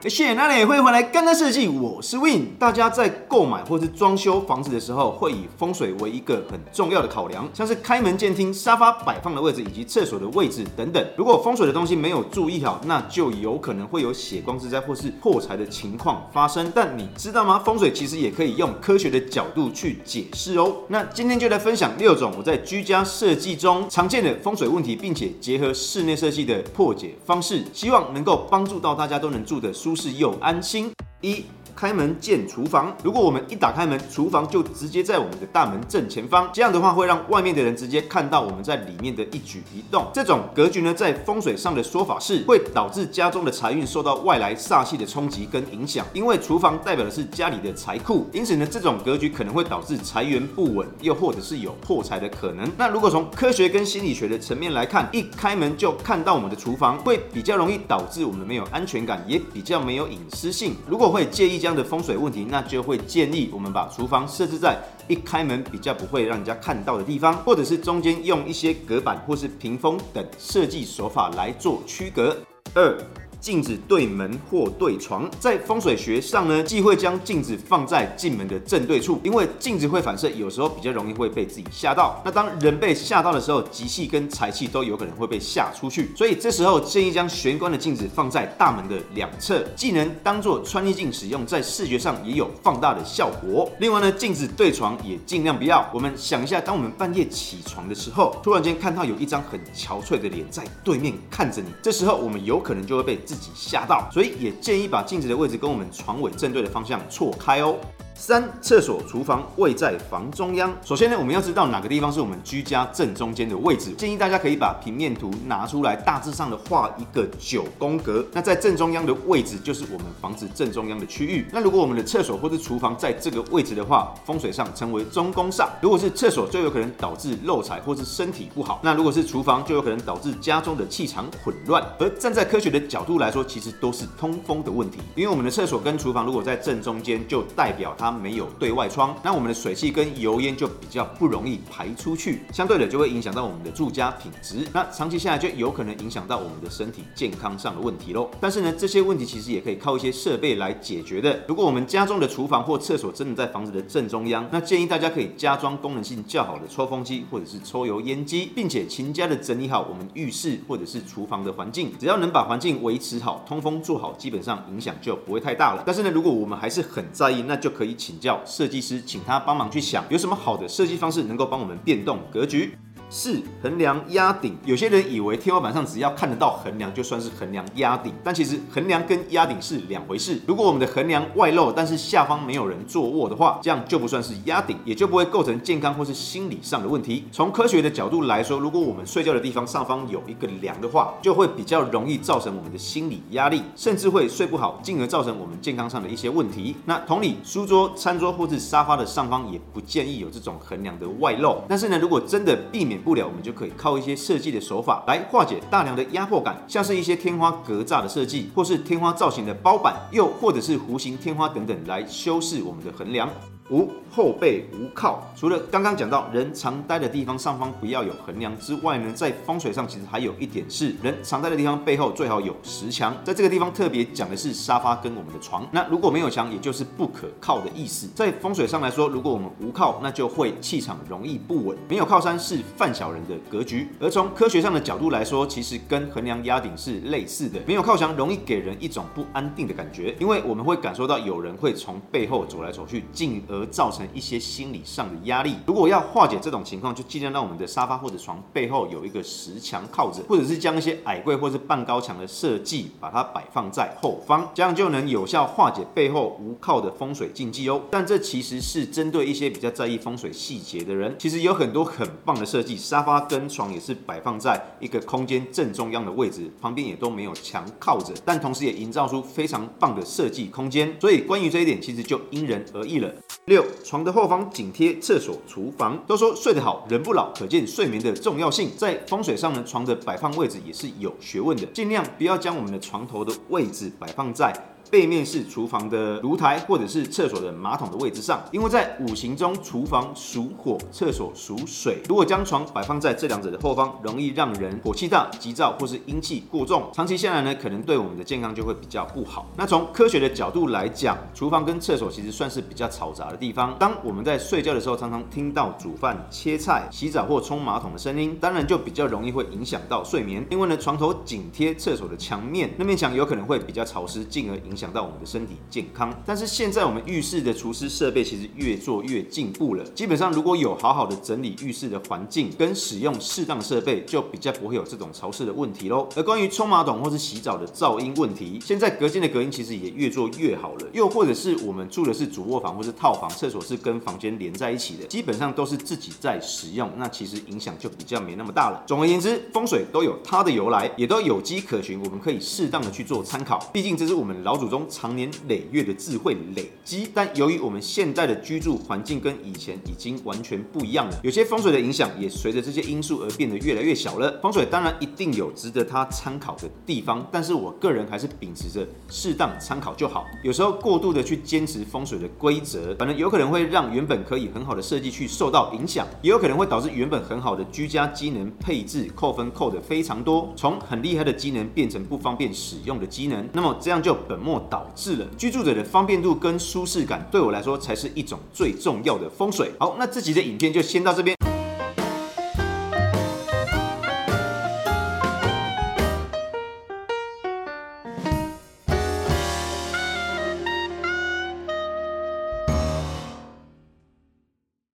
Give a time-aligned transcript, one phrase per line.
[0.00, 2.56] 谢谢，那你也会回来干爹设计，我是 Win。
[2.56, 11.04] 大家在购买或是装修房子的时候，会以风水为一个很重要的考量，像是开门见厅、沙发摆放的位置以及厕所的位置等等。
[11.16, 16.70] 如果风水的东西没有注意好，那就有可能会有血光之灾或是破财的情况发生。
[16.72, 17.58] 但你知道吗？
[17.58, 20.76] 风水其实也可以用科学的角度去解释哦。
[20.86, 30.92] 那今天就来分享六种我在居家设计中常见的风水问题，并且结合室内设计的破解方式，希望能够帮助到大家都能住得舒舒适又安心。
[31.22, 31.46] 一
[31.78, 40.04] 开门见厨房，如果我们一打开门，厨房就直接在我们的大门正前方，这样的话会让外面的人直接看到我们在里面的一举一动。
[40.12, 52.68] 这种格局呢，在风水上的说法是会导致家中的财运受到外来煞气的冲击跟影响，因为厨房代表的是家里的财库，因此呢，这种格局可能会导致财源不稳，又或者是有破财的可能。
[52.76, 60.74] 那如果从科学跟心理学的层面来看，一开门就看到我们的厨房，会比较容易导致我们没有安全感，也比较没有隐私性。
[60.84, 72.34] 如果会介意这这样的风水问题，那就会建议我们把厨房设置在一开门比较不会让人家看到的地方，或者是中间用一些隔板或是屏风等设计手法来做区隔。
[72.72, 72.98] 二。
[73.40, 82.20] 镜子对门或对床，在风水学上呢，忌讳将镜子放在进门的正对处，因为镜子会反射，有时候比较容易会被自己吓到。
[82.24, 86.10] 那当人被吓到的时候，吉气跟财气都有可能会被吓出去。
[86.16, 93.70] 所以这时候建议将玄关的镜子放在大门的两侧，既能当做穿衣镜使用，在视觉上也有放大的效果。
[93.78, 95.88] 另外呢，镜子对床也尽量不要。
[95.94, 107.76] 我们想一下，当我们半夜起床的时候，突然间看到有一张很憔悴的脸在对面看着你，这时候我们有可能就会被 自己吓到，所以也建议把镜子的位置跟我们床尾正对的方向错开哦。
[108.20, 110.76] 三、厕所、厨房位在房中央。
[110.84, 113.92] 首先呢，我们要知道哪个地方是我们居家正中间的位置。
[113.92, 118.26] 建议大家可以把平面图拿出来，大致上的画一个九宫格。
[118.32, 121.46] 那在正中央的位置就是我们房子正中央的区域。
[121.52, 125.68] 那如果我们的厕所或是厨房在这个位置的话，风水上称为中宫煞。
[125.80, 128.80] 如果是厕所，就有可能导致漏财或是身体不好。
[128.82, 131.80] 那如果是厨房，就有可能导致家中的气场混乱。
[132.00, 134.98] 而站在科学的角度来说，其实都是通风的问题。
[135.14, 138.07] 因为我们的厕所跟厨房如果在正中间，就代表它。
[138.08, 144.66] 它没有对外窗，那我们的水汽跟油烟就比较不容易排出去，相对的就会影响到我们的住家品质。
[144.72, 148.30] 那长期下来就有可能影响到我们的身体健康上的问题喽。
[148.40, 151.38] 但是呢，这些问题其实也可以靠一些设备来解决的。
[151.46, 161.92] 如果我们家中的厨房或厕所真的在房子的正中央，那建议大家可以加装功能性较好的抽风机或者是抽油烟机，并且勤加的整理好我们浴室或者是厨房的环境。
[161.98, 165.82] 只要能把环境维持好，通风做好，基本上影响就不会太大了。
[165.84, 167.97] 但是呢，如果我们还是很在意，那就可以。
[167.98, 172.78] 请教设计师，请他帮忙去想有什么好的设计方式能够帮我们变动格局。
[173.10, 180.40] 四、横梁压顶，有些人以为天花板上只要看得到横梁就算是横梁压顶，但其实横梁跟压顶是两回事。
[180.46, 187.24] 如果我们的横梁外露，但是下方没有人坐卧的话，这样就不算是压顶，也就不会构成健康或是心理上的问题。
[187.32, 196.76] 从科学的角度来说，如果我们睡觉的地方上方有一个梁的话，就会比较容易造成我们的心理压力，甚至会睡不好，进而造成我们健康上的一些问题。
[196.84, 201.62] 那同理，书桌、餐桌或是沙发的上方也不建议有这种横梁的外露。
[201.66, 213.28] 但是呢，如果真的避免不了，我们就可以靠一些设计的手法来化解大梁的压迫感，像是一些天花格栅的设计，或是天花造型的包板，又或者是弧形天花等等，来修饰我们的横梁。
[213.70, 223.14] 五、后背无靠，除了刚刚讲到人常待的地方上方不要有横梁之外呢，在风水上其实还有一点是人常待的地方背后最好有实墙。
[223.22, 225.66] 在这个地方特别讲的是沙发跟我们的床。
[225.70, 228.08] 那如果没有墙，也就是不可靠的意思。
[228.14, 231.76] 在风水上来说，如果我们无靠，那就会气场容易不稳。
[231.88, 233.88] 没有靠山是犯小人的格局。
[234.00, 237.60] 而从科学上的角度来说，其实跟横梁压顶是类似的。
[237.66, 245.56] 没有靠墙容易给人一种不安定的感觉，因为我们会感受到有人会从背后走来走去，进而而造成一些心理上的压力。
[245.66, 257.82] 如果要化解这种情况，就尽量让我们的沙发或者床背后有一个实墙靠着，或者是将一些矮柜或者半高墙的设计，把它摆放在后方，这样就能有效化解背后无靠的风水禁忌哦。
[257.90, 261.14] 但这其实是针对一些比较在意风水细节的人。
[261.18, 270.94] 其实有很多很棒的设计，沙发跟床也是摆放在一个空间正中央的位置，旁边也都没有墙靠着，但同时也营造出非常棒的设计空间。
[271.00, 273.12] 所以关于这一点，其实就因人而异了。
[273.48, 275.98] 六，床的后方紧贴厕所、厨房。
[276.06, 278.70] 都说睡得好人不老，可见睡眠的重要性。
[278.76, 284.54] 在风水上呢，床的摆放位置也是有学问的，尽量不要将我们的床头的位置摆放在。
[284.90, 291.98] 背面是厨房的炉台，或者是厕所的马桶的位置上，因为在五行中，厨房属火，厕所属水。
[292.08, 299.46] 如果将床摆放在这两者的后方，容易让人火气大、急躁或是阴气过重，长期下来呢，可能对我们的健康就会比较不好。
[299.58, 303.76] 那从科学的角度来讲，厨房跟厕所其实算是比较嘈杂的地方。
[303.78, 310.46] 当我们在睡觉的时候，常常听到煮饭、切菜、洗澡或冲马桶的声音，当然就比较容易会影响到睡眠。
[310.50, 319.84] 因为呢，床头紧贴厕所的墙面，那面墙有可能会比较潮湿，进而影响到我们的身体健康，但是现在我们浴室的除湿设备其实越做越进步了。
[319.90, 326.08] 基本上如果有好好的整理浴室的环境，跟使用适当设备，就比较不会有这种潮湿的问题喽。
[326.16, 330.86] 而关于冲马桶或是洗澡的噪音问题，现在隔间的隔音其实也越做越好了。
[330.92, 338.82] 又或者是我们住的是主卧房或是套房，厕所是跟房间连在一起的，基本上都是自己在使用，那其实影响就比较没那么大了。
[338.86, 343.58] 总而言之，风水都有它的由来，也都有迹可循，我们可以适当的去做参考。
[343.74, 345.18] 毕竟这是我们老祖宗常。
[345.18, 354.38] 年累月的智慧累积，但由于我们现在的居住环境跟以前已经完全不一样了，有些风水的影响也随着这些因素而变得越来越小了。
[354.40, 360.24] 风水当然一定有值得他参考的地方，但是我个人还是秉持着适当参考就好。
[360.44, 375.16] 有时候过度的去坚持风水的规则，反正有可能会让原本可以很好的设计去受到影响，也有可能会导致原本很好的居家机能配置扣分扣得非常多，从很厉害的机能变成不方便使用的机能，那么这样就本末倒置。
[375.16, 379.72] 了，居住者的方便度跟舒适感，对我来说才是一种最重要的风水。
[379.78, 381.47] 好，那这集的影片就先到这边。